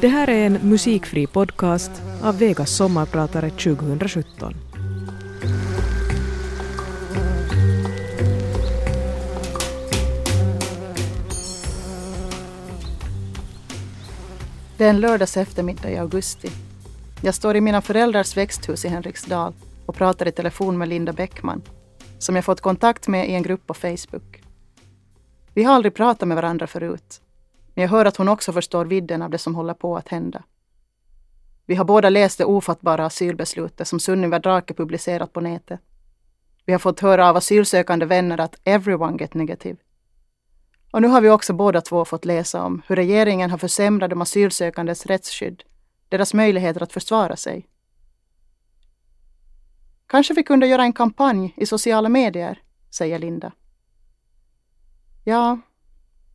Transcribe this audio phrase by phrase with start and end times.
[0.00, 4.54] Det här är en musikfri podcast av Vegas sommarpratare 2017.
[14.76, 16.50] Det är en lördags eftermiddag i augusti.
[17.22, 19.52] Jag står i mina föräldrars växthus i Henriksdal
[19.86, 21.62] och pratar i telefon med Linda Bäckman,
[22.18, 24.42] som jag fått kontakt med i en grupp på Facebook.
[25.54, 27.20] Vi har aldrig pratat med varandra förut,
[27.80, 30.42] men jag hör att hon också förstår vidden av det som håller på att hända.
[31.66, 35.80] Vi har båda läst det ofattbara asylbeslutet som Sunniva Drake publicerat på nätet.
[36.66, 39.76] Vi har fått höra av asylsökande vänner att everyone get negative.
[40.90, 44.22] Och nu har vi också båda två fått läsa om hur regeringen har försämrat de
[44.22, 45.62] asylsökandes rättsskydd,
[46.08, 47.68] deras möjligheter att försvara sig.
[50.06, 53.52] Kanske vi kunde göra en kampanj i sociala medier, säger Linda.
[55.24, 55.58] Ja,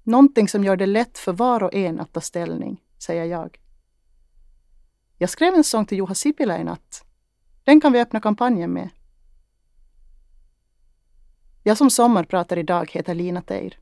[0.05, 3.59] någonting som gör det lätt för var och en att ta ställning, säger jag.
[5.17, 7.05] Jag skrev en sång till Juha Sipilä i natt.
[7.63, 8.89] Den kan vi öppna kampanjen med.
[11.63, 13.77] Jag som sommarpratar idag heter Lina Teir.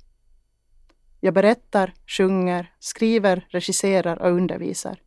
[1.20, 5.02] Jag berättar, sjunger, skriver, regisserar och undervisar.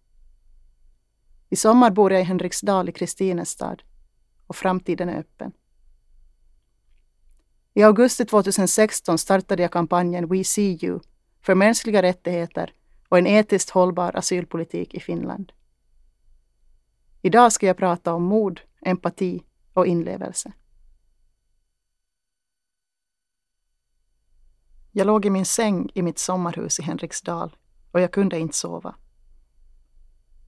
[1.48, 3.82] I sommar bor jag i Henriksdal i Kristinestad
[4.46, 5.52] och framtiden är öppen.
[7.76, 11.00] I augusti 2016 startade jag kampanjen We See You
[11.40, 12.72] för mänskliga rättigheter
[13.08, 15.52] och en etiskt hållbar asylpolitik i Finland.
[17.22, 20.52] Idag ska jag prata om mod, empati och inlevelse.
[24.92, 27.56] Jag låg i min säng i mitt sommarhus i Henriksdal
[27.92, 28.94] och jag kunde inte sova.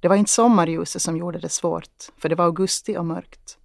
[0.01, 3.58] Det var inte sommarljuset som gjorde det svårt, för det var augusti och mörkt.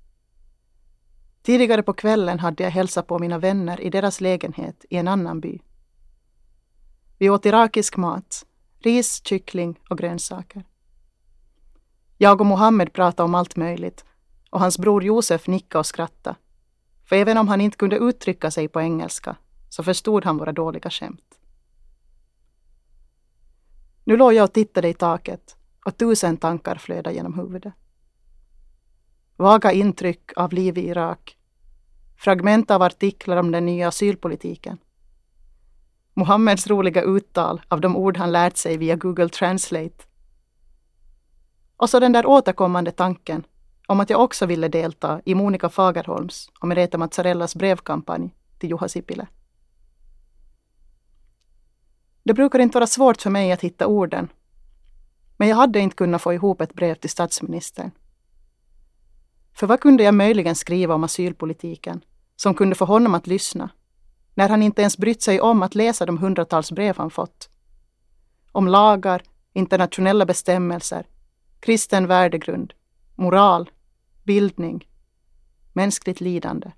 [1.44, 5.39] Tidigare på kvällen hade jag hälsat på mina vänner i deras lägenhet i en annan
[5.39, 5.59] by.
[7.17, 8.45] Vi åt irakisk mat,
[8.80, 10.66] ris, kyckling och grönsaker.
[12.17, 14.05] Jag och Mohammed pratade om allt möjligt
[14.49, 16.36] och hans bror Josef nickade och skrattade.
[17.05, 19.36] För även om han inte kunde uttrycka sig på engelska
[19.70, 21.39] så förstod han våra dåliga skämt.
[24.03, 27.73] Nu låg jag och tittade i taket och tusen tankar flödade genom huvudet.
[29.38, 31.38] Vaga intryck av liv i Irak.
[32.17, 34.77] Fragment av artiklar om den nya asylpolitiken.
[36.14, 40.05] Mohammeds roliga uttal av de ord han lärt sig via Google Translate.
[41.77, 43.44] Och så den där återkommande tanken
[43.88, 48.88] om att jag också ville delta i Monica Fagerholms och Merete Mazzarellas brevkampanj till Juha
[48.88, 49.27] Sipilä.
[52.23, 54.27] Det brukar inte vara svårt för mig att hitta orden.
[55.38, 57.92] Men jag hade inte kunnat få ihop ett brev till statsministern.
[59.53, 62.03] För vad kunde jag möjligen skriva om asylpolitiken
[62.36, 63.69] som kunde få honom att lyssna
[64.33, 67.49] när han inte ens brytt sig om att läsa de hundratals brev han fått?
[68.52, 71.08] Om lagar, internationella bestämmelser,
[71.59, 72.73] kristen värdegrund,
[73.15, 73.69] moral,
[74.23, 74.87] bildning,
[75.73, 76.71] mänskligt lidande.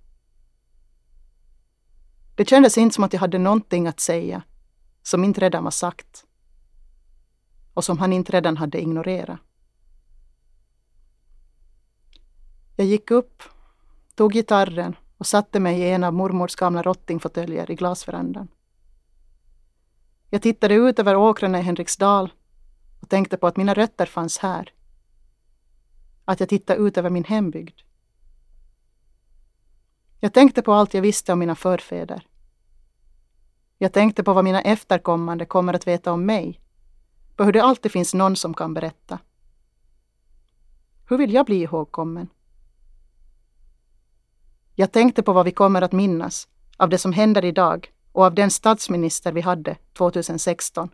[2.35, 4.43] Det kändes inte som att jag hade någonting att säga
[5.03, 6.25] som inte redan var sagt
[7.73, 9.39] och som han inte redan hade ignorerat.
[12.75, 13.43] Jag gick upp,
[14.15, 18.47] tog gitarren och satte mig i en av mormors gamla rottingfåtöljer i glasverandan.
[20.29, 22.33] Jag tittade ut över åkrarna i Henriksdal
[23.01, 24.73] och tänkte på att mina rötter fanns här.
[26.25, 27.79] Att jag tittade ut över min hembygd.
[30.19, 32.27] Jag tänkte på allt jag visste om mina förfäder.
[33.77, 36.61] Jag tänkte på vad mina efterkommande kommer att veta om mig.
[37.35, 39.19] På hur det alltid finns någon som kan berätta.
[41.09, 42.27] Hur vill jag bli ihågkommen?
[44.77, 46.47] Jag tänkte på vad vi kommer att minnas
[46.77, 50.89] av det som händer idag och av den statsminister vi hade 2016.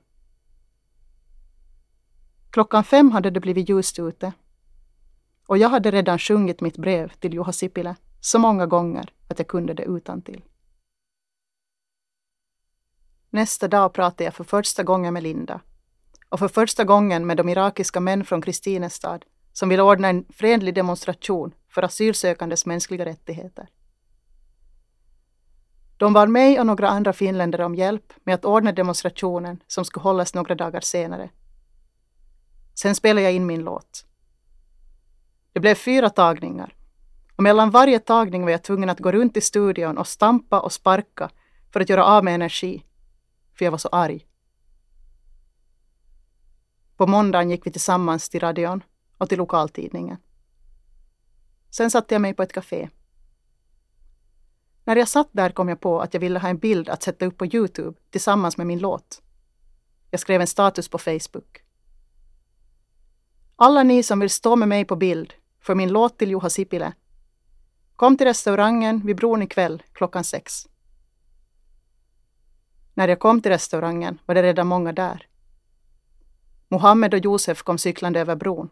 [2.50, 4.34] Klockan fem hade det blivit ljust ute.
[5.48, 9.48] Och jag hade redan sjungit mitt brev till Juha Sipilä så många gånger att jag
[9.48, 10.44] kunde det utan till.
[13.30, 15.62] Nästa dag pratade jag för första gången med Linda
[16.30, 20.76] och för första gången med de irakiska män från Kristinestad som vill ordna en fredlig
[20.76, 23.70] demonstration för asylsökandes mänskliga rättigheter.
[25.98, 30.04] De bad mig och några andra finländare om hjälp med att ordna demonstrationen som skulle
[30.04, 31.30] hållas några dagar senare.
[32.74, 34.06] Sen spelade jag in min låt.
[35.54, 36.76] Det blev fyra tagningar
[37.36, 40.72] och mellan varje tagning var jag tvungen att gå runt i studion och stampa och
[40.72, 41.30] sparka
[41.74, 42.84] för att göra av med energi
[43.58, 44.28] för jag var så arg.
[46.98, 48.84] På måndagen gick vi tillsammans till radion
[49.18, 50.18] och till lokaltidningen.
[51.72, 52.90] Sen satte jag mig på ett café.
[54.86, 57.26] När jag satt där kom jag på att jag ville ha en bild att sätta
[57.26, 59.22] upp på Youtube tillsammans med min låt.
[60.10, 61.62] Jag skrev en status på Facebook.
[63.56, 66.94] Alla ni som vill stå med mig på bild för min låt till Juha Sipilä.
[67.96, 70.68] Kom till restaurangen vid bron ikväll klockan sex.
[72.94, 75.28] När jag kom till restaurangen var det redan många där.
[76.68, 78.70] Mohammed och Josef kom cyklande över bron.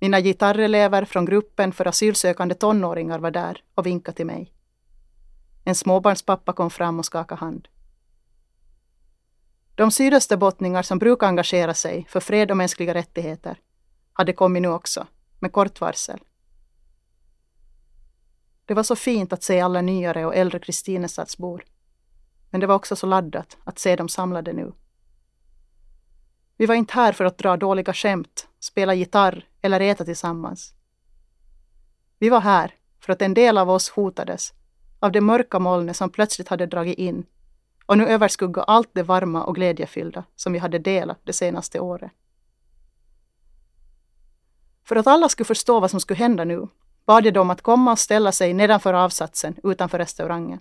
[0.00, 4.52] Mina gitarrelever från gruppen för asylsökande tonåringar var där och vinkade till mig.
[5.64, 7.68] En småbarnspappa kom fram och skakade hand.
[9.74, 13.60] De sydösterbottningar som brukar engagera sig för fred och mänskliga rättigheter
[14.12, 15.06] hade kommit nu också,
[15.38, 16.20] med kort varsel.
[18.64, 21.64] Det var så fint att se alla nyare och äldre Kristinestadsbor.
[22.50, 24.72] Men det var också så laddat att se dem samlade nu.
[26.56, 30.74] Vi var inte här för att dra dåliga skämt, spela gitarr eller äta tillsammans.
[32.18, 34.52] Vi var här för att en del av oss hotades
[35.00, 37.26] av det mörka molnet som plötsligt hade dragit in
[37.86, 42.10] och nu överskugga allt det varma och glädjefyllda som vi hade delat det senaste året.
[44.84, 46.68] För att alla skulle förstå vad som skulle hända nu
[47.06, 50.60] bad jag dem att komma och ställa sig nedanför avsatsen utanför restaurangen.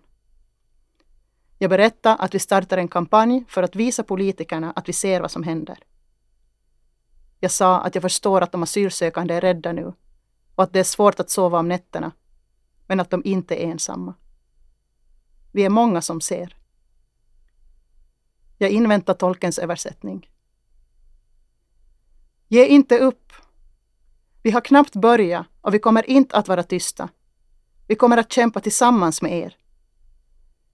[1.58, 5.32] Jag berättade att vi startar en kampanj för att visa politikerna att vi ser vad
[5.32, 5.78] som händer.
[7.40, 9.94] Jag sa att jag förstår att de asylsökande är rädda nu
[10.56, 12.12] och att det är svårt att sova om nätterna,
[12.88, 14.14] men att de inte är ensamma.
[15.52, 16.58] Vi är många som ser.
[18.58, 20.30] Jag inväntar tolkens översättning.
[22.48, 23.34] Ge inte upp.
[24.44, 27.10] Vi har knappt börjat och vi kommer inte att vara tysta.
[27.88, 29.58] Vi kommer att kämpa tillsammans med er.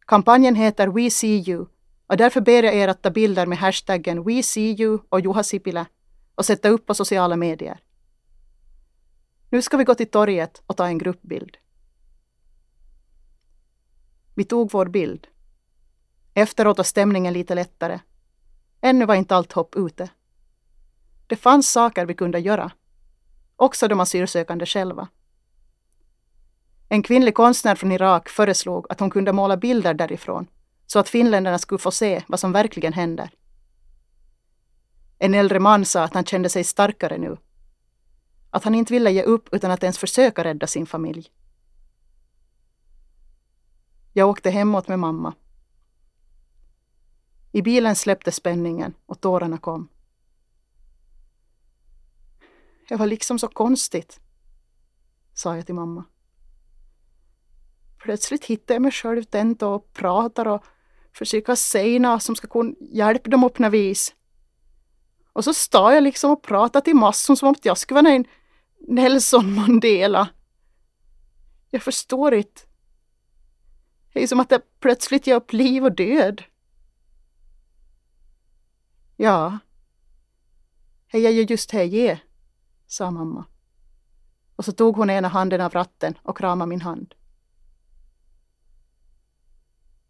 [0.06, 1.66] Kampanjen heter We See You
[2.08, 5.44] och därför ber jag er att ta bilder med hashtaggen We See You och Juha
[5.44, 5.86] Sipilä
[6.36, 7.80] och sätta upp på sociala medier.
[9.50, 11.58] Nu ska vi gå till torget och ta en gruppbild.
[14.36, 15.28] Vi tog vår bild.
[16.34, 18.00] Efteråt var stämningen lite lättare.
[18.82, 20.10] Ännu var inte allt hopp ute.
[21.28, 22.72] Det fanns saker vi kunde göra.
[23.56, 25.08] Också de asylsökande själva.
[26.90, 30.48] En kvinnlig konstnär från Irak föreslog att hon kunde måla bilder därifrån
[30.88, 33.30] så att finländarna skulle få se vad som verkligen händer.
[35.24, 37.38] En äldre man sa att han kände sig starkare nu.
[38.50, 41.32] Att han inte ville ge upp utan att ens försöka rädda sin familj.
[44.14, 45.34] Jag åkte hemåt med mamma.
[47.52, 49.88] I bilen släppte spänningen och tårarna kom.
[52.90, 54.20] Det var liksom så konstigt,
[55.34, 56.04] sa jag till mamma.
[57.98, 60.64] Plötsligt hittade jag mig själv tänd och pratar och
[61.14, 64.16] försöker säga något som ska kunna hjälpa dem upp något vis.
[65.34, 68.26] Och så står jag liksom och pratar till massor som om jag skulle vara en
[68.88, 70.30] Nelson Mandela.
[71.70, 72.62] Jag förstår inte.
[74.14, 76.44] Det är som att det plötsligt ger upp liv och död.
[79.18, 79.60] Ja,
[81.12, 82.20] det är ju just det jag
[82.88, 83.46] sa mamma.
[84.56, 87.14] Och så tog hon ena handen av ratten och kramade min hand.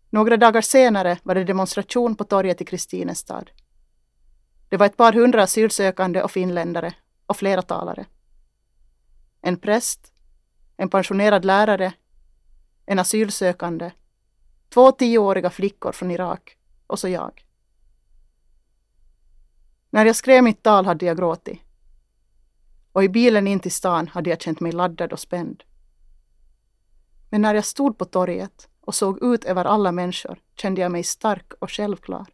[0.10, 3.52] Några dagar senare var det demonstration på torget i Kristinestad.
[4.72, 6.94] Det var ett par hundra asylsökande och finländare
[7.26, 8.06] och flera talare.
[9.42, 10.14] En präst,
[10.78, 11.94] en pensionerad lärare,
[12.86, 13.92] en asylsökande,
[14.70, 16.58] två tioåriga flickor från Irak
[16.88, 17.46] och så jag.
[19.90, 21.62] När jag skrev mitt tal hade jag gråtit.
[22.92, 25.64] Och i bilen in till stan hade jag känt mig laddad och spänd.
[27.30, 31.04] Men när jag stod på torget och såg ut över alla människor kände jag mig
[31.04, 32.26] stark och självklar.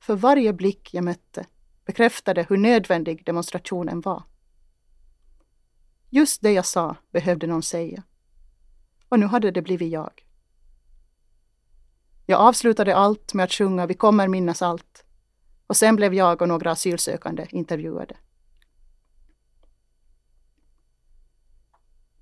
[0.00, 1.46] För varje blick jag mötte
[1.84, 4.22] bekräftade hur nödvändig demonstrationen var.
[6.10, 8.02] Just det jag sa behövde någon säga.
[9.08, 10.26] Och nu hade det blivit jag.
[12.26, 15.04] Jag avslutade allt med att sjunga Vi kommer minnas allt.
[15.66, 18.16] Och sen blev jag och några asylsökande intervjuade.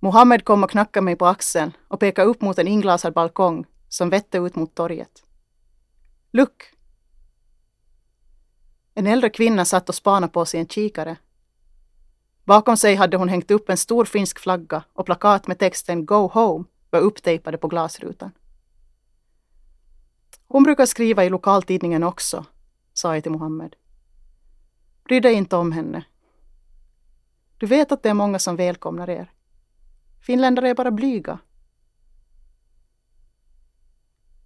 [0.01, 4.11] Mohammed kom och knackade mig på axeln och pekade upp mot en inglasad balkong som
[4.11, 5.25] vette ut mot torget.
[6.33, 6.78] Look!
[8.99, 11.17] En äldre kvinna satt och spanade på sig en kikare.
[12.45, 16.29] Bakom sig hade hon hängt upp en stor finsk flagga och plakat med texten Go
[16.29, 18.31] home var upptejpade på glasrutan.
[20.49, 22.45] Hon brukar skriva i lokaltidningen också,
[22.93, 23.77] sa jag till Mohammed.
[25.05, 26.05] Bry dig inte om henne.
[27.59, 29.33] Du vet att det är många som välkomnar er.
[30.21, 31.39] Finländare är bara blyga.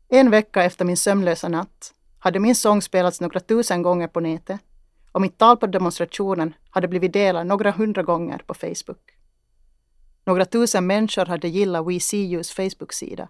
[0.09, 1.95] En vecka efter min sömnlösa natt
[2.25, 4.61] hade min sång spelats några tusen gånger på nätet
[5.13, 9.11] och mitt tal på demonstrationen hade blivit delat några hundra gånger på Facebook.
[10.25, 13.29] Några tusen människor hade gillat We See Yous Facebook-sida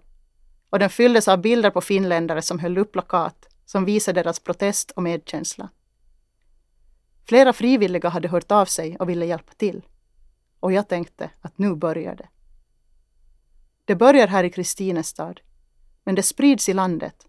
[0.69, 4.91] och den fylldes av bilder på finländare som höll upp plakat som visade deras protest
[4.91, 5.69] och medkänsla.
[7.25, 9.81] Flera frivilliga hade hört av sig och ville hjälpa till.
[10.59, 12.27] Och jag tänkte att nu börjar det.
[13.85, 15.39] Det börjar här i Kristinestad,
[16.03, 17.27] men det sprids i landet.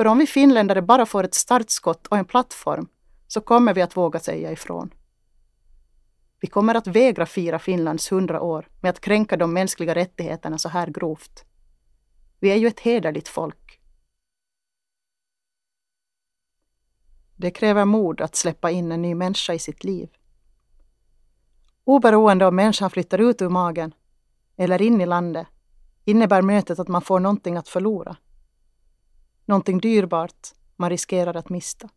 [0.00, 2.88] För om vi finländare bara får ett startskott och en plattform
[3.26, 4.94] så kommer vi att våga säga ifrån.
[6.40, 10.68] Vi kommer att vägra fira Finlands hundra år med att kränka de mänskliga rättigheterna så
[10.68, 11.44] här grovt.
[12.38, 13.80] Vi är ju ett hederligt folk.
[17.36, 20.10] Det kräver mod att släppa in en ny människa i sitt liv.
[21.84, 23.94] Oberoende om människan flyttar ut ur magen
[24.56, 25.46] eller in i landet
[26.04, 28.16] innebär mötet att man får någonting att förlora.
[29.50, 31.88] Någonting dyrbart man riskerar att mista.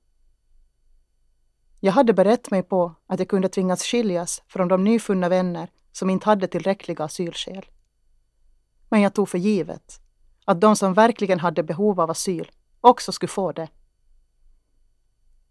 [1.79, 6.09] Jag hade berett mig på att jag kunde tvingas skiljas från de nyfunna vänner som
[6.09, 7.65] inte hade tillräckliga asylskäl.
[8.89, 10.01] Men jag tog för givet
[10.45, 13.67] att de som verkligen hade behov av asyl också skulle få det.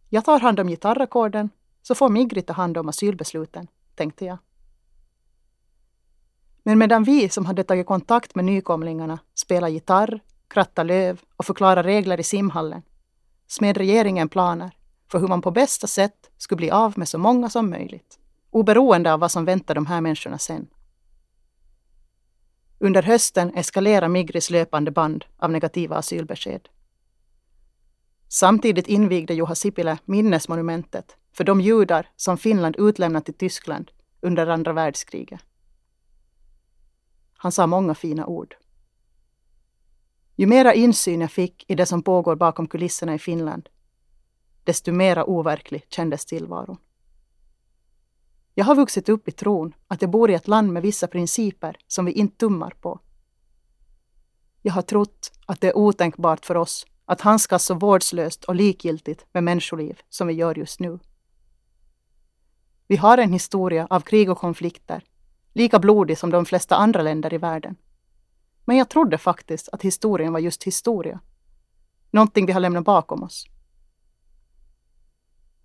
[0.08, 1.50] Jag tar hand om gitarrackorden
[1.82, 4.38] så får Migri ta hand om asylbesluten, tänkte jag.
[6.62, 10.20] Men medan vi som hade tagit kontakt med nykomlingarna spelade gitarr,
[10.52, 12.82] kratta löv och förklara regler i simhallen
[13.52, 14.70] smed regeringen planer
[15.10, 18.18] för hur man på bästa sätt skulle bli av med så många som möjligt,
[18.50, 20.66] oberoende av vad som väntar de här människorna sen.
[22.78, 26.68] Under hösten eskalerar Migris löpande band av negativa asylbesked.
[28.28, 33.90] Samtidigt invigde Juha Sipilä minnesmonumentet för de judar som Finland utlämnat till Tyskland
[34.20, 35.40] under andra världskriget.
[37.36, 38.56] Han sa många fina ord.
[40.42, 43.68] Ju mera insyn jag fick i det som pågår bakom kulisserna i Finland,
[44.64, 46.76] desto mera overklig kändes tillvaron.
[48.54, 51.76] Jag har vuxit upp i tron att jag bor i ett land med vissa principer
[51.86, 53.00] som vi inte tummar på.
[54.62, 59.26] Jag har trott att det är otänkbart för oss att handskas så vårdslöst och likgiltigt
[59.32, 60.98] med människoliv som vi gör just nu.
[62.86, 65.04] Vi har en historia av krig och konflikter,
[65.52, 67.76] lika blodig som de flesta andra länder i världen.
[68.72, 71.20] Men jag trodde faktiskt att historien var just historia.
[72.10, 73.46] Någonting vi har lämnat bakom oss.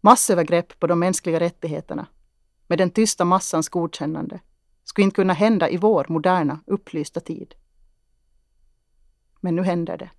[0.02, 2.08] Massövergrepp på de mänskliga rättigheterna,
[2.68, 4.40] med den tysta massans godkännande,
[4.84, 7.56] skulle inte kunna hända i vår moderna, upplysta tid.
[9.42, 10.10] Men nu händer det.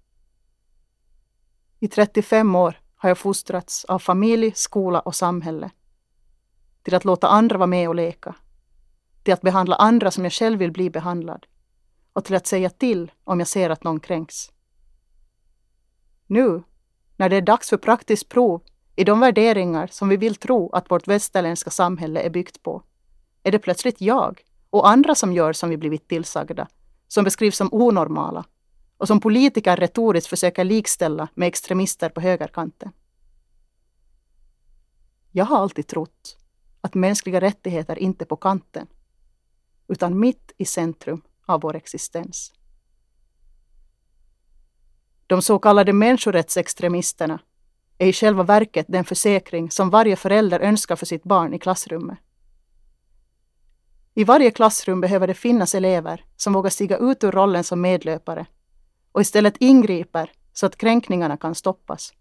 [1.80, 5.70] I 35 år har jag fostrats av familj, skola och samhälle
[6.82, 8.34] till att låta andra vara med och leka,
[9.22, 11.46] till att behandla andra som jag själv vill bli behandlad
[12.18, 14.50] och till att säga till om jag ser att någon kränks.
[16.26, 16.62] Nu,
[17.16, 18.62] när det är dags för praktiskt prov
[18.96, 22.82] i de värderingar som vi vill tro att vårt västerländska samhälle är byggt på,
[23.42, 26.68] är det plötsligt jag och andra som gör som vi blivit tillsagda,
[27.08, 28.44] som beskrivs som onormala
[28.96, 32.92] och som politiker retoriskt försöker likställa med extremister på högerkanten.
[35.32, 36.36] Jag har alltid trott
[36.80, 38.86] att mänskliga rättigheter inte är på kanten,
[39.88, 42.52] utan mitt i centrum av vår existens.
[45.26, 47.40] De så kallade människorättsextremisterna
[47.98, 52.18] är i själva verket den försäkring som varje förälder önskar för sitt barn i klassrummet.
[54.14, 58.46] I varje klassrum behöver det finnas elever som vågar stiga ut ur rollen som medlöpare
[59.12, 62.12] och istället ingriper så att kränkningarna kan stoppas.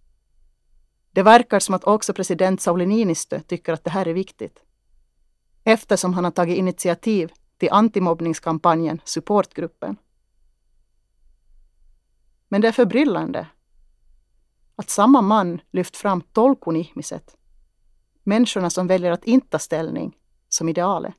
[1.11, 4.59] Det verkar som att också president Sauli Niinistö tycker att det här är viktigt.
[5.63, 9.97] Eftersom han har tagit initiativ till antimobbningskampanjen Supportgruppen.
[12.47, 13.47] Men det är förbryllande
[14.75, 17.37] att samma man lyft fram tolkun ihmiset,
[18.23, 20.17] människorna som väljer att inte ta ställning,
[20.49, 21.13] som idealet.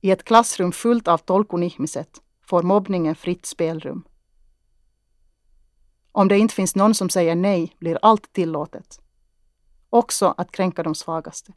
[0.00, 4.04] I ett klassrum fullt av tolkun ihmiset får mobbningen fritt spelrum.
[6.12, 9.00] Om det inte finns någon som säger nej blir allt tillåtet.
[9.90, 11.52] Också att kränka de svagaste.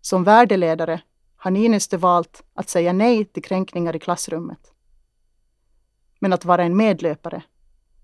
[0.00, 1.02] Som värdeledare
[1.36, 4.72] har Niinistö valt att säga nej till kränkningar i klassrummet.
[6.18, 7.42] Men att vara en medlöpare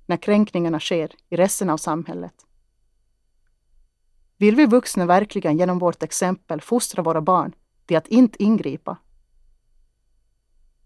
[0.07, 2.35] när kränkningarna sker i resten av samhället.
[4.37, 7.53] Vill vi vuxna verkligen genom vårt exempel fostra våra barn
[7.87, 8.97] till att inte ingripa?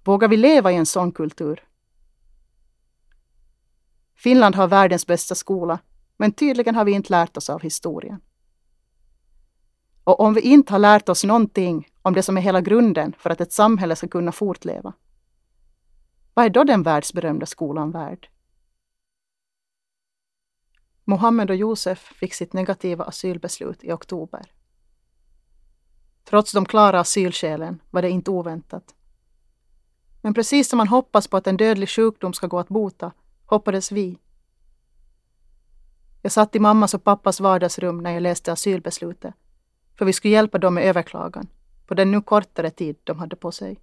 [0.04, 1.64] Vågar vi leva i en sån kultur?
[4.16, 5.78] Finland har världens bästa skola,
[6.16, 8.20] men tydligen har vi inte lärt oss av historien.
[10.10, 13.30] Och om vi inte har lärt oss någonting om det som är hela grunden för
[13.30, 14.92] att ett samhälle ska kunna fortleva,
[16.34, 18.28] vad är då den världsberömda skolan värd?
[21.04, 24.52] Mohammed och Josef fick sitt negativa asylbeslut i oktober.
[26.24, 28.94] Trots de klara asylskälen var det inte oväntat.
[30.22, 33.12] Men precis som man hoppas på att en dödlig sjukdom ska gå att bota,
[33.46, 34.18] hoppades vi.
[36.22, 39.34] Jag satt i mammas och pappas vardagsrum när jag läste asylbeslutet,
[39.98, 41.48] för vi skulle hjälpa dem med överklagan
[41.86, 43.80] på den nu kortare tid de hade på sig.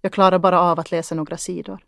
[0.00, 1.84] Jag klarade bara av att läsa några sidor.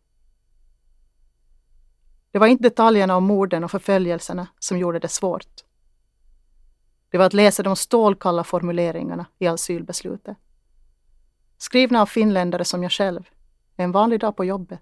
[2.31, 5.65] Det var inte detaljerna om morden och förföljelserna som gjorde det svårt.
[7.11, 10.37] Det var att läsa de stålkalla formuleringarna i asylbeslutet.
[11.59, 13.29] Skrivna av finländare som jag själv,
[13.77, 14.81] en vanlig dag på jobbet.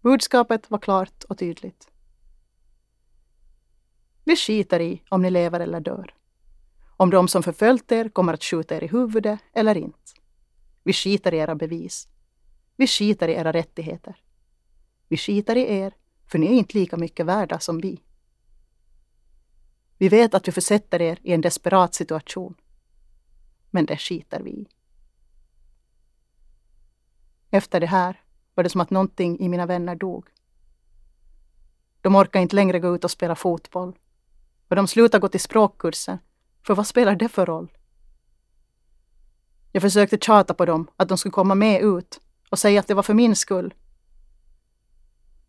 [0.00, 1.88] Budskapet var klart och tydligt.
[4.28, 6.14] Vi skiter i om ni lever eller dör.
[6.96, 10.12] Om de som förföljt er kommer att skjuta er i huvudet eller inte.
[10.82, 12.08] Vi skiter i era bevis.
[12.76, 14.16] Vi skiter i era rättigheter.
[15.08, 15.94] Vi skiter i er,
[16.26, 18.00] för ni är inte lika mycket värda som vi.
[19.98, 22.54] Vi vet att vi försätter er i en desperat situation.
[23.70, 24.66] Men det skiter vi i.
[27.50, 28.20] Efter det här
[28.54, 30.26] var det som att någonting i mina vänner dog.
[32.00, 33.94] De orkade inte längre gå ut och spela fotboll.
[34.68, 36.18] Och de slutade gå till språkkursen.
[36.62, 37.72] För vad spelar det för roll?
[39.72, 42.20] Jag försökte tjata på dem att de skulle komma med ut
[42.50, 43.74] och säga att det var för min skull.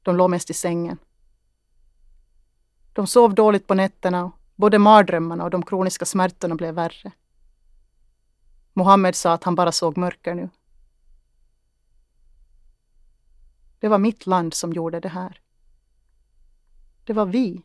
[0.02, 0.98] De låg mest i sängen.
[2.94, 7.12] De sov dåligt på nätterna och både mardrömmarna och de kroniska smärtorna blev värre.
[8.74, 10.50] Mohammed sa att han bara såg mörker nu.
[13.80, 15.42] Det var mitt land som gjorde det här.
[17.04, 17.64] Det var vi.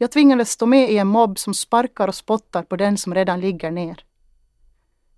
[0.00, 3.40] Jag tvingades stå med i en mobb som sparkar och spottar på den som redan
[3.40, 4.04] ligger ner.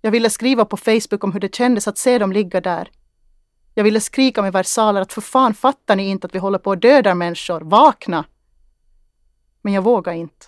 [0.01, 2.91] Jag ville skriva på Facebook om hur det kändes att se dem ligga där.
[3.73, 6.71] Jag ville skrika med versaler att för fan fattar ni inte att vi håller på
[6.71, 8.25] att döda människor, vakna!
[9.61, 10.45] Men jag vågade inte.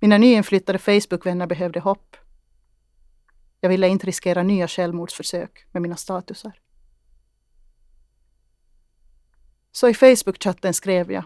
[0.00, 2.16] Mina nyinflyttade Facebookvänner behövde hopp.
[3.60, 6.60] Jag ville inte riskera nya självmordsförsök med mina statusar.
[9.72, 11.24] Så i Facebookchatten skrev jag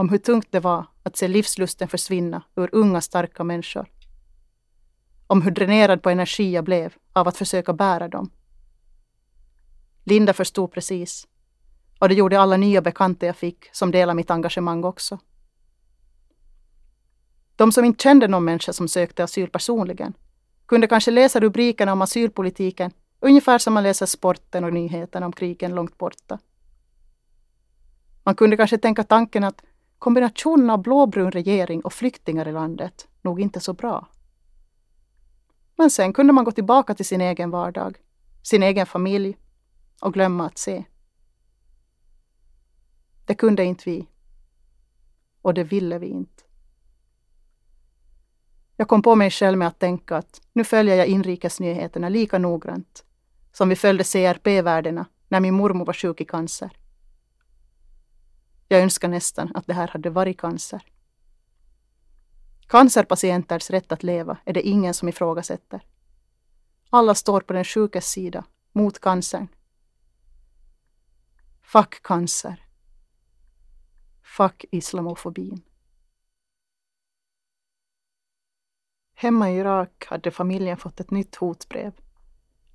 [0.00, 3.86] om hur tungt det var att se livslusten försvinna ur unga starka människor.
[5.26, 8.30] Om hur dränerad på energi jag blev av att försöka bära dem.
[10.04, 11.26] Linda förstod precis.
[11.98, 15.18] Och det gjorde alla nya bekanta jag fick som delade mitt engagemang också.
[17.56, 20.14] De som inte kände någon människa som sökte asyl personligen
[20.66, 25.74] kunde kanske läsa rubrikerna om asylpolitiken ungefär som man läser sporten och nyheterna om krigen
[25.74, 26.38] långt borta.
[28.24, 29.62] Man kunde kanske tänka tanken att
[30.00, 34.08] kombinationen av blåbrun regering och flyktingar i landet nog inte så bra.
[35.76, 37.98] Men sen kunde man gå tillbaka till sin egen vardag,
[38.42, 39.36] sin egen familj
[40.00, 40.84] och glömma att se.
[43.24, 44.08] Det kunde inte vi.
[45.42, 46.42] Och det ville vi inte.
[48.76, 53.04] Jag kom på mig själv med att tänka att nu följer jag inrikesnyheterna lika noggrant
[53.52, 56.79] som vi följde CRP-värdena när min mormor var sjuk i cancer.
[58.72, 60.82] Jag önskar nästan att det här hade varit cancer.
[62.66, 65.86] Cancerpatienters rätt att leva är det ingen som ifrågasätter.
[66.90, 69.48] Alla står på den sjukes sida, mot cancern.
[71.62, 72.66] Fuck cancer.
[74.22, 75.62] Fuck islamofobin.
[79.14, 81.92] Hemma i Irak hade familjen fått ett nytt hotbrev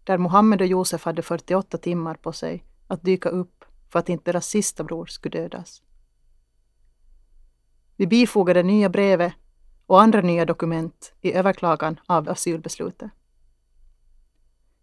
[0.04, 3.55] där Mohammed och Josef hade 48 timmar på sig att dyka upp
[3.90, 5.82] för att inte deras sista bror skulle dödas.
[7.96, 9.34] Vi bifogade nya brevet
[9.86, 13.12] och andra nya dokument i överklagan av asylbeslutet.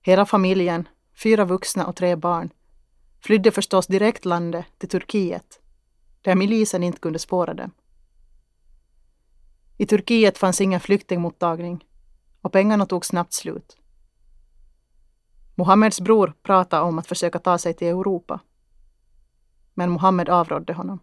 [0.00, 0.88] Hela familjen,
[1.22, 2.50] fyra vuxna och tre barn,
[3.20, 5.60] flydde förstås direkt landet till Turkiet,
[6.22, 7.70] där milisen inte kunde spåra dem.
[9.76, 11.84] I Turkiet fanns ingen flyktingmottagning
[12.40, 13.76] och pengarna tog snabbt slut.
[15.54, 18.40] Mohammeds bror pratade om att försöka ta sig till Europa.
[19.74, 21.00] Men Mohammed avrådde honom.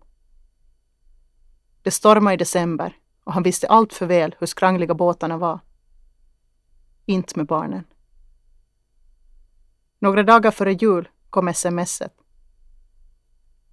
[1.82, 5.60] Det stormade i december och han visste allt för väl hur skrangliga båtarna var.
[7.06, 7.84] Inte med barnen.
[10.00, 12.14] Några dagar före jul kom smset.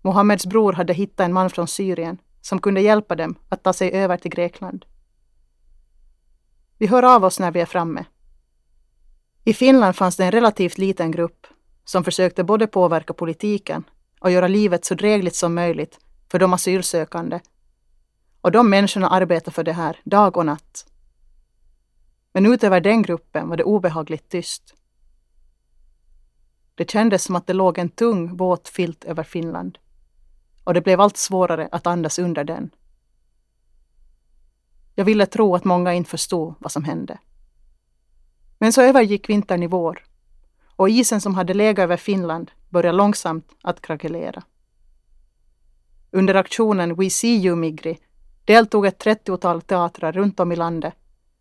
[0.03, 3.93] Mohammeds bror hade hittat en man från Syrien som kunde hjälpa dem att ta sig
[3.93, 4.85] över till Grekland.
[6.79, 8.05] Vi hör av oss när vi är framme.
[9.45, 11.47] I Finland fanns det en relativt liten grupp
[11.85, 13.85] som försökte både påverka politiken
[14.21, 15.99] och göra livet så drägligt som möjligt
[16.31, 17.41] för de asylsökande
[18.41, 20.87] och de människorna arbetar för det här dag och natt.
[22.33, 24.75] Men utöver den gruppen var det obehagligt tyst.
[26.75, 29.79] Det kändes som att det låg en tung våt filt över Finland.
[30.65, 32.71] Och det blev allt svårare att andas under den.
[34.95, 37.19] Jag ville tro att många inte förstod vad som hände.
[38.59, 40.03] Men så övergick vintern i vår
[40.77, 44.43] och isen som hade legat över Finland börjar långsamt att krackelera.
[46.11, 47.99] Under aktionen We See You Migri
[48.45, 50.95] deltog ett trettiotal teatrar runt om i landet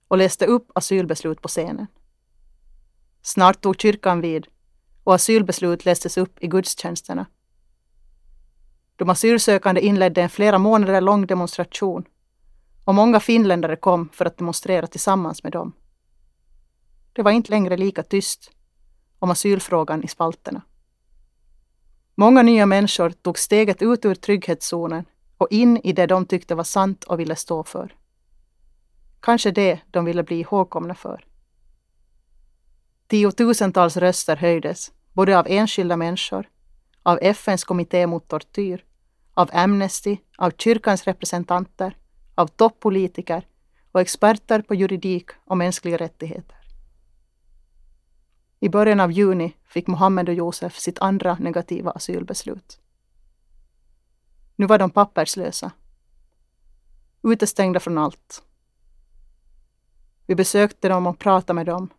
[0.07, 1.87] och läste upp asylbeslut på scenen.
[3.21, 4.47] Snart tog kyrkan vid
[5.03, 7.25] och asylbeslut lästes upp i gudstjänsterna.
[8.95, 12.03] De asylsökande inledde en flera månader lång demonstration
[12.83, 15.73] och många finländare kom för att demonstrera tillsammans med dem.
[17.13, 18.51] Det var inte längre lika tyst
[19.19, 20.61] om asylfrågan i spalterna.
[22.15, 25.05] Många nya människor tog steget ut ur trygghetszonen
[25.37, 27.95] och in i det de tyckte var sant och ville stå för.
[29.19, 31.25] Kanske det de ville bli ihågkomna för.
[33.07, 36.49] Tiotusentals röster höjdes, både av enskilda människor,
[37.03, 38.83] av FNs kommitté mot tortyr,
[39.33, 41.97] av Amnesty, av kyrkans representanter,
[42.35, 43.47] av toppolitiker
[43.91, 46.54] och experter på juridik och mänskliga rättigheter.
[48.65, 52.79] I början av juni fick Mohammed och Josef sitt andra negativa asylbeslut.
[54.55, 55.71] Nu var de papperslösa.
[57.23, 58.43] Utestängda från allt.
[60.25, 61.89] Vi besökte dem och pratade med dem.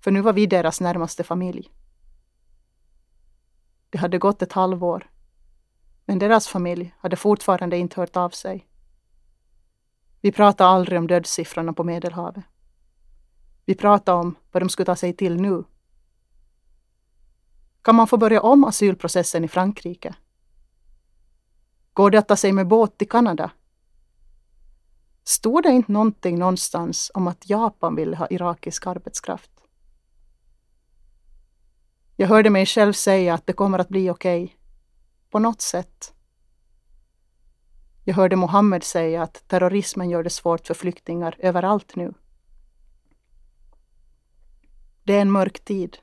[0.00, 1.70] För nu var vi deras närmaste familj.
[3.90, 5.10] Det hade gått ett halvår.
[6.04, 8.68] Men deras familj hade fortfarande inte hört av sig.
[10.20, 12.44] Vi pratade aldrig om dödssiffrorna på Medelhavet.
[13.66, 15.64] Vi pratade om vad de skulle ta sig till nu.
[17.82, 20.14] Kan man få börja om asylprocessen i Frankrike?
[21.92, 23.50] Går det att ta sig med båt till Kanada?
[25.24, 29.50] Stod det inte någonting någonstans om att Japan ville ha irakisk arbetskraft?
[32.16, 34.44] Jag hörde mig själv säga att det kommer att bli okej.
[34.44, 34.56] Okay.
[35.30, 36.14] På något sätt.
[38.04, 42.14] Jag hörde Mohammed säga att terrorismen gör det svårt för flyktingar överallt nu.
[45.06, 45.98] Det är en mörk tid.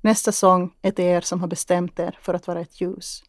[0.00, 3.24] Nästa sång är till er som har bestämt er för att vara ett ljus.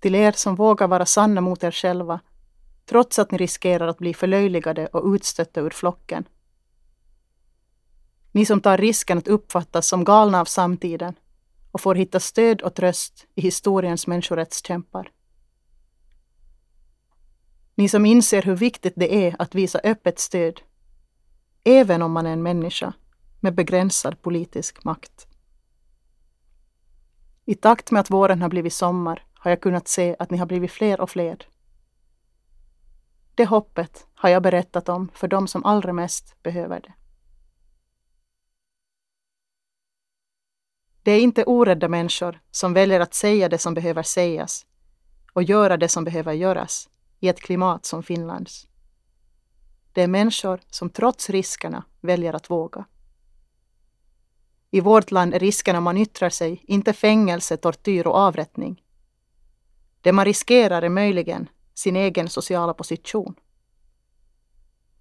[0.00, 2.20] Till er som vågar vara sanna mot er själva,
[2.86, 6.24] trots att ni riskerar att bli förlöjligade och utstötta ur flocken.
[8.32, 11.14] Ni som tar risken att uppfattas som galna av samtiden
[11.72, 15.12] och får hitta stöd och tröst i historiens människorättskämpar.
[17.74, 20.60] Ni som inser hur viktigt det är att visa öppet stöd,
[21.64, 22.92] även om man är en människa
[23.40, 25.26] med begränsad politisk makt.
[27.44, 30.46] I takt med att våren har blivit sommar har jag kunnat se att ni har
[30.46, 31.48] blivit fler och fler.
[33.34, 36.92] Det hoppet har jag berättat om för dem som allra mest behöver det.
[41.02, 44.66] Det är inte orädda människor som väljer att säga det som behöver sägas
[45.32, 46.88] och göra det som behöver göras
[47.20, 48.69] i ett klimat som Finlands.
[49.92, 52.84] Det är människor som trots riskerna väljer att våga.
[54.70, 58.82] I vårt land är riskerna man yttrar sig inte fängelse, tortyr och avrättning.
[60.00, 63.34] Det man riskerar är möjligen sin egen sociala position.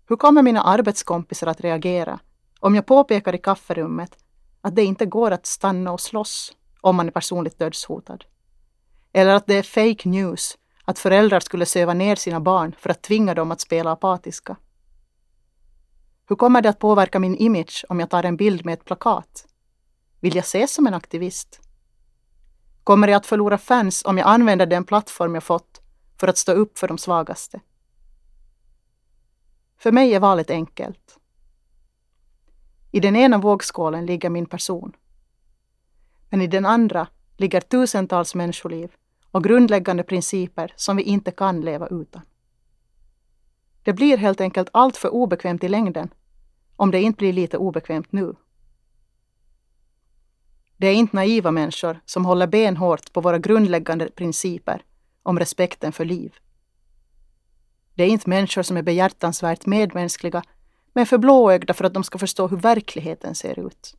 [0.08, 2.19] Hur kommer mina arbetskompisar att reagera
[2.60, 4.17] om jag påpekar i kafferummet
[4.62, 8.19] att det inte går att stanna och slåss om man är personligt dödshotad?
[9.13, 13.02] Eller att det är fake news att föräldrar skulle söva ner sina barn för att
[13.02, 14.58] tvinga dem att spela apatiska?
[16.30, 19.48] Hur kommer det att påverka min image om jag tar en bild med ett plakat?
[20.20, 21.62] Vill jag ses som en aktivist?
[22.84, 25.82] Kommer jag att förlora fans om jag använder den plattform jag fått
[26.20, 27.60] för att stå upp för de svagaste?
[29.78, 31.20] För mig är valet enkelt.
[32.92, 34.96] I den ena vågskålen ligger min person.
[36.30, 38.92] Men i den andra ligger tusentals människoliv
[39.32, 42.22] och grundläggande principer som vi inte kan leva utan.
[43.84, 46.10] Det blir helt enkelt allt för obekvämt i längden
[46.80, 48.36] om det inte blir lite obekvämt nu.
[50.78, 54.84] Det är inte naiva människor som håller benhårt på våra grundläggande principer
[55.24, 56.34] om respekten för liv.
[57.96, 60.44] Det är inte människor som är behjärtansvärt medmänskliga
[60.94, 63.96] men för blåögda för att de ska förstå hur verkligheten ser ut.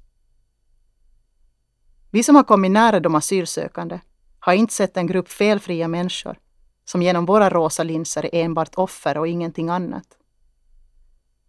[2.11, 4.01] Vi som har kommit nära de asylsökande
[4.39, 6.39] har inte sett en grupp felfria människor
[6.85, 10.17] som genom våra rosa linser är enbart offer och ingenting annat.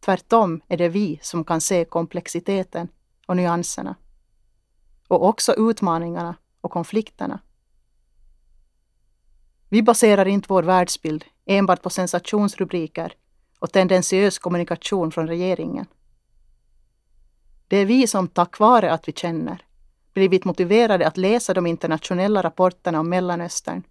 [0.05, 2.87] Tvärtom är det vi som kan se komplexiteten
[3.27, 3.95] och nyanserna
[5.07, 7.39] och också utmaningarna och konflikterna.
[9.69, 13.13] Vi baserar inte vår världsbild enbart på sensationsrubriker
[13.59, 15.85] och tendentiös kommunikation från regeringen.
[17.67, 19.65] Det är vi som tack vare att vi känner
[20.13, 23.83] blivit motiverade att läsa de internationella rapporterna om Mellanöstern,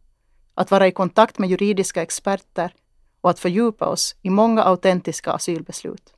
[0.55, 2.75] att vara i kontakt med juridiska experter
[3.21, 6.15] och att fördjupa oss i många autentiska asylbeslut.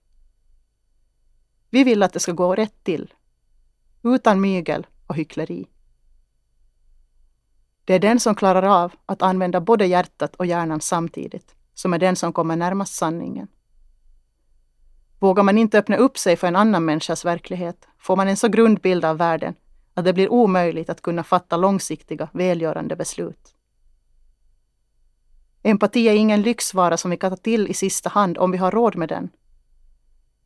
[1.70, 3.14] Vi vill att det ska gå rätt till,
[4.02, 5.66] utan mygel och hyckleri.
[7.84, 11.98] Det är den som klarar av att använda både hjärtat och hjärnan samtidigt, som är
[11.98, 13.48] den som kommer närmast sanningen.
[15.18, 18.48] Vågar man inte öppna upp sig för en annan människas verklighet får man en så
[18.48, 19.54] grund bild av världen
[19.94, 23.51] att det blir omöjligt att kunna fatta långsiktiga, välgörande beslut.
[25.62, 28.70] Empati är ingen lyxvara som vi kan ta till i sista hand om vi har
[28.70, 29.30] råd med den.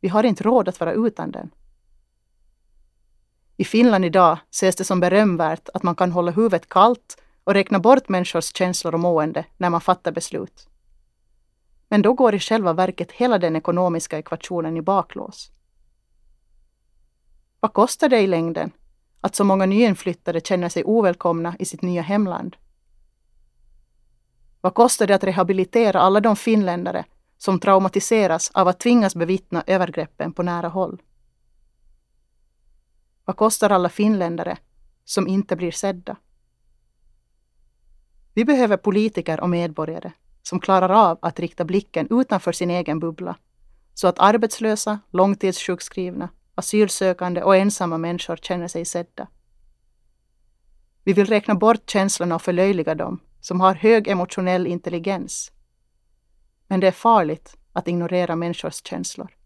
[0.01, 1.49] Vi har inte råd att vara utan den.
[3.57, 7.79] I Finland idag ses det som berömvärt att man kan hålla huvudet kallt och räkna
[7.79, 10.69] bort människors känslor och mående när man fattar beslut.
[11.89, 15.51] Men då går i själva verket hela den ekonomiska ekvationen i baklås.
[17.59, 18.71] Vad kostar det i längden
[19.21, 22.55] att så många nyinflyttade känner sig ovälkomna i sitt nya hemland?
[24.67, 27.05] Vad kostar det att rehabilitera alla de finländare
[27.37, 31.01] som traumatiseras av att tvingas bevittna övergreppen på nära håll?
[33.25, 34.57] Vad kostar alla finländare
[35.05, 36.15] som inte blir sedda?
[38.33, 40.11] Vi behöver politiker och medborgare
[40.43, 43.35] som klarar av att rikta blicken utanför sin egen bubbla
[43.93, 49.27] så att arbetslösa, långtidssjukskrivna, asylsökande och ensamma människor känner sig sedda.
[51.03, 55.51] Vi vill räkna bort känslorna och förlöjliga dem som har hög emotionell intelligens.
[56.67, 59.37] Men det är farligt att ignorera människors känslor.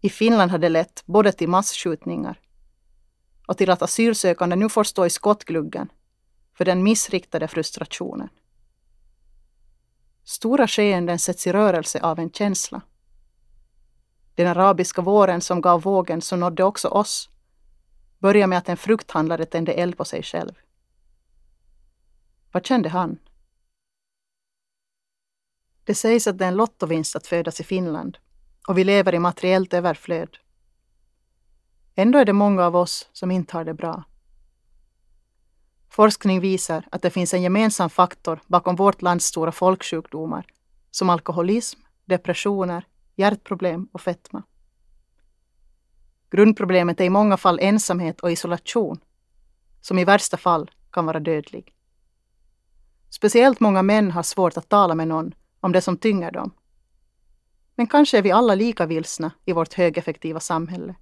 [0.00, 2.40] I Finland har det lett både till massskjutningar
[3.46, 5.92] och till att asylsökande nu får stå i skottgluggen
[6.54, 8.28] för den missriktade frustrationen.
[10.24, 12.80] Stora skeenden sätts i rörelse av en känsla.
[14.34, 17.30] Den arabiska våren som gav vågen som nådde också oss
[18.18, 20.52] började med att en frukthandlare tände eld på sig själv.
[22.52, 23.18] Vad kände han?
[25.84, 28.18] Det sägs att det är en lottovinst att födas i Finland
[28.68, 30.36] och vi lever i materiellt överflöd.
[31.94, 34.04] Ändå är det många av oss som inte har det bra.
[35.88, 40.46] Forskning visar att det finns en gemensam faktor bakom vårt lands stora folksjukdomar
[40.90, 42.86] som alkoholism, depressioner,
[43.16, 44.42] hjärtproblem och fetma.
[46.30, 49.00] Grundproblemet är i många fall ensamhet och isolation,
[49.80, 51.74] som i värsta fall kan vara dödlig.
[53.10, 56.50] Speciellt många män har svårt att tala med någon om det som tynger dem.
[57.74, 60.94] Men kanske är vi alla lika vilsna i vårt högeffektiva samhälle.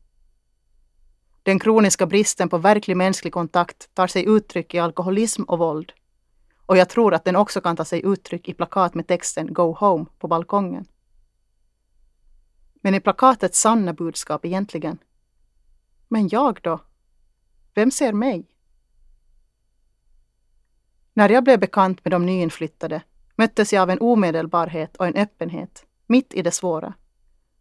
[1.43, 5.93] Den kroniska bristen på verklig mänsklig kontakt tar sig uttryck i alkoholism och våld.
[6.67, 9.77] Och jag tror att den också kan ta sig uttryck i plakat med texten Go
[9.81, 10.85] home på balkongen.
[12.83, 14.99] Men är plakatets sanna budskap egentligen?
[16.09, 16.81] Men jag då?
[17.75, 18.47] Vem ser mig?
[21.19, 23.03] När jag blev bekant med de nyinflyttade
[23.37, 26.95] möttes jag av en omedelbarhet och en öppenhet, mitt i det svåra,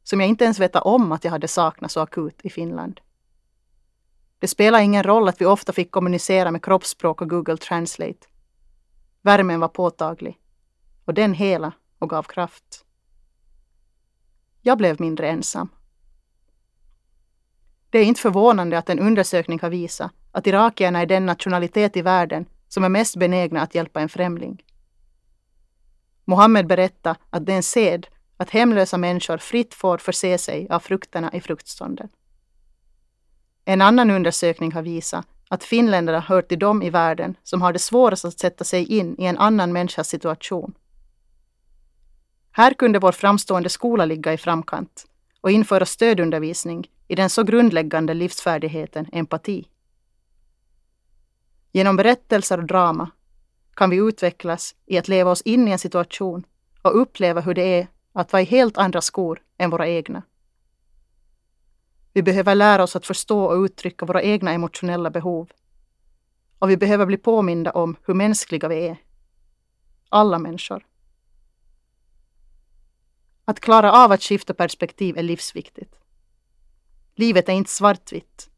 [0.04, 3.02] som jag inte ens vetat om att jag hade saknat så akut i Finland.
[4.40, 8.28] Det spelar ingen roll att vi ofta fick kommunicera med kroppsspråk och Google Translate.
[9.22, 10.38] Värmen var påtaglig
[11.06, 12.86] och den hela och gav kraft.
[14.62, 15.70] Jag blev mindre ensam.
[17.90, 22.02] Det är inte förvånande att en undersökning har visat att irakierna är den nationalitet i
[22.02, 24.64] världen som är mest benägna att hjälpa en främling.
[26.26, 30.80] Mohammed berättade att det är en sed att hemlösa människor fritt får förse sig av
[30.80, 32.10] frukterna i fruktstånden.
[33.66, 37.80] En annan undersökning har visat att finländarna hör till dem i världen som har det
[37.80, 40.74] svårast att sätta sig in i en annan människas situation.
[42.52, 45.06] Här kunde vår framstående skola ligga i framkant
[45.42, 49.68] och införa stödundervisning i den så grundläggande livsfärdigheten empati.
[51.78, 53.12] Genom berättelser och drama
[53.74, 56.46] kan vi utvecklas i att leva oss in i en situation
[56.82, 60.24] och uppleva hur det är att vara i helt andra skor än våra egna.
[62.14, 65.52] Vi behöver lära oss att förstå och uttrycka våra egna emotionella behov.
[66.60, 68.98] Och vi behöver bli påminda om hur mänskliga vi är.
[70.10, 70.86] Alla människor.
[73.46, 75.96] Att klara av att skifta perspektiv är livsviktigt.
[77.16, 78.50] Livet är inte svartvitt,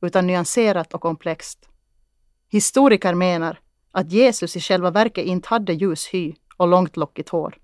[0.00, 1.68] utan nyanserat och komplext.
[2.48, 7.58] Historiker menar att Jesus i själva verket inte hade ljus hy och långt lockigt hår.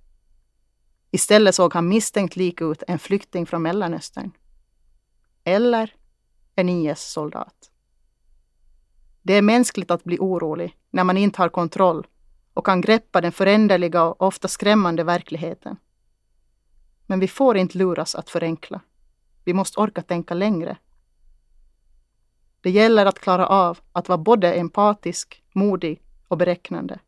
[1.10, 4.30] Istället såg han misstänkt lik ut en flykting från Mellanöstern.
[5.44, 5.94] Eller
[6.54, 7.70] en IS-soldat.
[9.22, 12.06] Det är mänskligt att bli orolig när man inte har kontroll
[12.54, 15.76] och kan greppa den föränderliga och ofta skrämmande verkligheten.
[17.06, 18.80] Men vi får inte luras att förenkla.
[19.44, 20.76] Vi måste orka tänka längre.
[22.64, 26.98] Det gäller att klara av att vara både empatisk, modig och beräknande.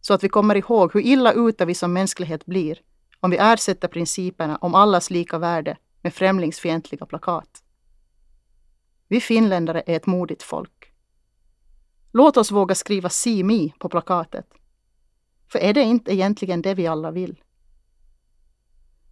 [0.00, 2.78] Så att vi kommer ihåg hur illa ute vi som mänsklighet blir
[3.20, 7.62] om vi ersätter principerna om allas lika värde med främlingsfientliga plakat.
[9.08, 10.92] Vi finländare är ett modigt folk.
[12.12, 14.46] Låt oss våga skriva See Me på plakatet.
[15.52, 17.42] För är det inte egentligen det vi alla vill?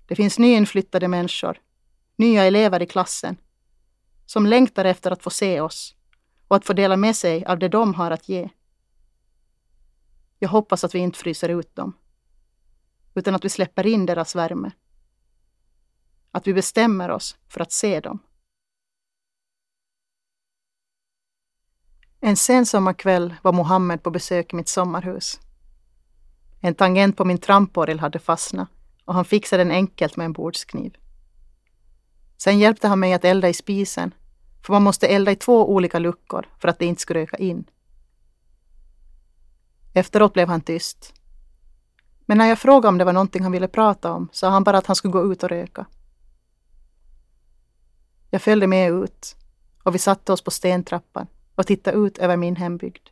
[0.09, 1.61] Det finns nyinflyttade människor,
[2.17, 3.37] nya elever i klassen,
[4.27, 5.95] som längtar efter att få se oss
[6.49, 8.49] och att få dela med sig av det de har att ge.
[10.39, 11.93] Jag hoppas att vi inte fryser ut dem,
[13.15, 14.71] utan att vi släpper in deras värme.
[16.31, 18.19] Att vi bestämmer oss för att se dem.
[22.21, 25.41] En sen sommarkväll var Mohammed på besök i mitt sommarhus.
[26.61, 28.69] En tangent på min tramporgel hade fastnat
[29.05, 30.97] och han fixade den enkelt med en bordskniv.
[32.45, 34.15] Sen hjälpte han mig att elda i spisen,
[34.63, 37.71] för man måste elda i två olika luckor för att det inte skulle röka in.
[39.93, 41.15] Efteråt blev han tyst.
[42.27, 44.79] Men när jag frågade om det var någonting han ville prata om sa han bara
[44.79, 45.87] att han skulle gå ut och röka.
[48.31, 49.37] Jag följde med ut
[49.83, 53.09] och vi satte oss på stentrappan och tittade ut över min hembygd.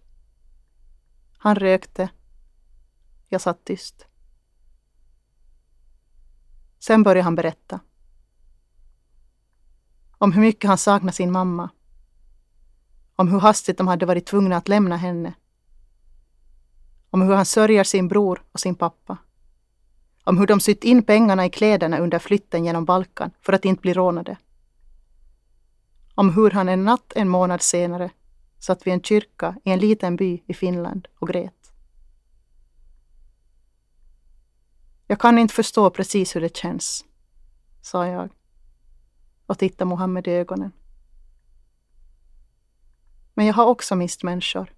[1.39, 2.09] Han rökte.
[3.29, 4.07] Jag satt tyst.
[6.79, 7.81] Sen började han berätta.
[10.23, 11.71] Om hur mycket han saknade sin mamma.
[13.17, 15.35] Om hur hastigt de hade varit tvungna att lämna henne.
[17.11, 19.19] Om hur han sörjer sin bror och sin pappa.
[20.25, 23.81] Om hur de sytt in pengarna i kläderna under flytten genom Balkan för att inte
[23.81, 24.37] bli rånade.
[26.15, 28.11] Om hur han en natt en månad senare
[28.59, 31.73] satt vid en kyrka i en liten by i Finland och grät.
[35.07, 37.05] Jag kan inte förstå precis hur det känns,
[37.81, 38.31] sa jag
[39.53, 40.73] och tittade Mohammed i ögonen.
[43.35, 44.75] Men jag har också mist människor.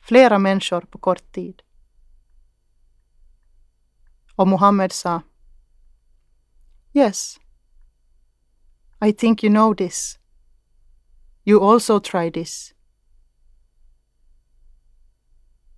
[0.00, 1.62] Flera människor på kort tid.
[4.34, 5.22] Och Mohammed sa
[6.92, 7.40] Yes.
[9.04, 10.18] I think you know this.
[11.44, 12.74] You also try this.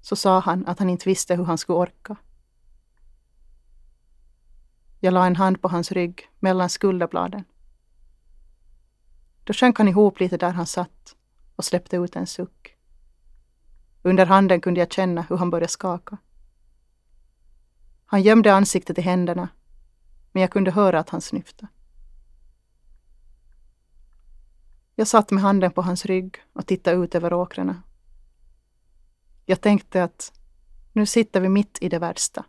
[0.00, 2.16] Så sa han att han inte visste hur han skulle orka.
[5.00, 7.44] Jag la en hand på hans rygg mellan skulderbladen.
[9.48, 11.16] Då sjönk han ihop lite där han satt
[11.56, 12.76] och släppte ut en suck.
[14.02, 16.18] Under handen kunde jag känna hur han började skaka.
[18.06, 19.48] Han gömde ansiktet i händerna,
[20.32, 21.72] men jag kunde höra att han snyftade.
[24.94, 27.82] Jag satt med handen på hans rygg och tittade ut över åkrarna.
[29.46, 30.32] Jag tänkte att
[30.92, 32.44] nu sitter vi mitt i det värsta.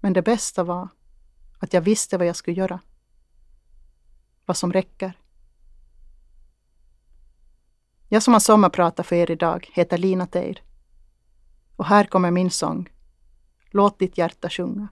[0.00, 0.88] Men det bästa var
[1.58, 2.80] att jag visste vad jag skulle göra.
[4.46, 5.18] Vad som räcker.
[8.08, 10.62] Jag som har sommarpratat för er idag heter Lina Teir.
[11.76, 12.88] Och här kommer min sång.
[13.70, 14.88] Låt ditt hjärta sjunga.